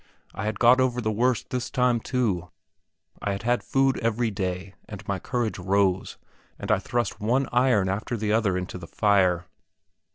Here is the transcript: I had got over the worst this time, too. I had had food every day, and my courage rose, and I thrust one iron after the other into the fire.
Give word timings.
I 0.33 0.45
had 0.45 0.57
got 0.57 0.81
over 0.81 0.99
the 0.99 1.11
worst 1.11 1.51
this 1.51 1.69
time, 1.69 1.99
too. 1.99 2.49
I 3.21 3.33
had 3.33 3.43
had 3.43 3.63
food 3.63 3.99
every 3.99 4.31
day, 4.31 4.73
and 4.89 5.07
my 5.07 5.19
courage 5.19 5.59
rose, 5.59 6.17
and 6.57 6.71
I 6.71 6.79
thrust 6.79 7.19
one 7.21 7.47
iron 7.51 7.87
after 7.87 8.17
the 8.17 8.33
other 8.33 8.57
into 8.57 8.79
the 8.79 8.87
fire. 8.87 9.45